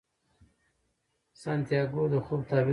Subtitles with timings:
[1.41, 2.69] سانتیاګو د خوب تعبیر پسې ځي.